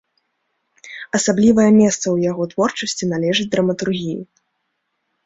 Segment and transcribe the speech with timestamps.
[1.19, 4.17] Асаблівае месца ў яго творчасці належыць драматургіі.